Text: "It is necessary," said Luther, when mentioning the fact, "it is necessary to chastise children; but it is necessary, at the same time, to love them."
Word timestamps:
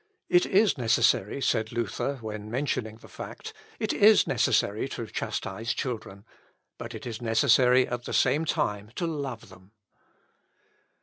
"It 0.29 0.47
is 0.47 0.79
necessary," 0.79 1.41
said 1.43 1.71
Luther, 1.71 2.15
when 2.21 2.49
mentioning 2.49 2.97
the 2.97 3.07
fact, 3.07 3.53
"it 3.79 3.93
is 3.93 4.25
necessary 4.25 4.89
to 4.89 5.05
chastise 5.05 5.75
children; 5.75 6.25
but 6.79 6.95
it 6.95 7.05
is 7.05 7.21
necessary, 7.21 7.87
at 7.87 8.05
the 8.05 8.11
same 8.13 8.43
time, 8.45 8.89
to 8.95 9.05
love 9.05 9.49
them." 9.49 9.73